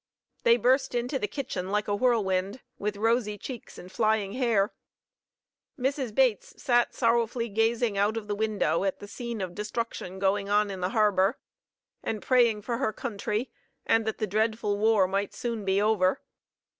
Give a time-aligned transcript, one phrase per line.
[0.41, 4.73] They burst into the kitchen like a whirlwind, with rosy cheeks and flying hair.
[5.77, 6.15] Mrs.
[6.15, 10.71] Bates sat sorrowfully gazing out of the window at the scene of destruction going on
[10.71, 11.37] in the harbor,
[12.01, 13.51] and praying for her country
[13.85, 16.19] and that the dreadful war might soon he over.